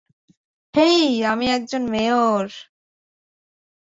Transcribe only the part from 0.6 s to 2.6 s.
হেই, আমি একজন মেয়র।